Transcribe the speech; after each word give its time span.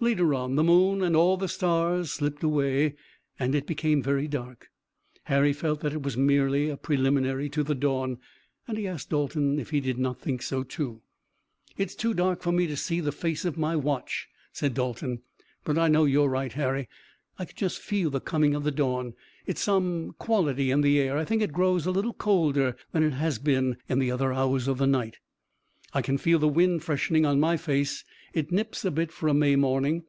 Later 0.00 0.32
on, 0.32 0.54
the 0.54 0.62
moon 0.62 1.02
and 1.02 1.16
all 1.16 1.36
the 1.36 1.48
stars 1.48 2.12
slipped 2.12 2.44
away, 2.44 2.94
and 3.36 3.52
it 3.52 3.66
became 3.66 4.00
very 4.00 4.28
dark. 4.28 4.68
Harry 5.24 5.52
felt 5.52 5.80
that 5.80 5.92
it 5.92 6.04
was 6.04 6.16
merely 6.16 6.68
a 6.68 6.76
preliminary 6.76 7.48
to 7.48 7.64
the 7.64 7.74
dawn, 7.74 8.18
and 8.68 8.78
he 8.78 8.86
asked 8.86 9.10
Dalton 9.10 9.58
if 9.58 9.70
he 9.70 9.80
did 9.80 9.98
not 9.98 10.20
think 10.20 10.40
so, 10.40 10.62
too. 10.62 11.02
"It's 11.76 11.96
too 11.96 12.14
dark 12.14 12.42
for 12.42 12.52
me 12.52 12.68
to 12.68 12.76
see 12.76 13.00
the 13.00 13.10
face 13.10 13.44
of 13.44 13.58
my 13.58 13.74
watch," 13.74 14.28
said 14.52 14.72
Dalton, 14.72 15.22
"but 15.64 15.76
I 15.76 15.88
know 15.88 16.04
you're 16.04 16.28
right, 16.30 16.52
Harry. 16.52 16.88
I 17.36 17.44
can 17.46 17.56
just 17.56 17.80
feel 17.82 18.08
the 18.08 18.20
coming 18.20 18.54
of 18.54 18.62
the 18.62 18.70
dawn. 18.70 19.14
It's 19.46 19.62
some 19.62 20.12
quality 20.20 20.70
in 20.70 20.82
the 20.82 21.00
air. 21.00 21.18
I 21.18 21.24
think 21.24 21.42
it 21.42 21.52
grows 21.52 21.86
a 21.86 21.90
little 21.90 22.14
colder 22.14 22.76
than 22.92 23.02
it 23.02 23.14
has 23.14 23.40
been 23.40 23.78
in 23.88 23.98
the 23.98 24.12
other 24.12 24.32
hours 24.32 24.68
of 24.68 24.78
the 24.78 24.86
night." 24.86 25.18
"I 25.94 26.02
can 26.02 26.18
feel 26.18 26.38
the 26.38 26.46
wind 26.48 26.82
freshening 26.84 27.24
on 27.24 27.40
my 27.40 27.56
face. 27.56 28.04
It 28.34 28.52
nips 28.52 28.84
a 28.84 28.90
bit 28.90 29.10
for 29.10 29.26
a 29.26 29.32
May 29.32 29.56
morning." 29.56 30.04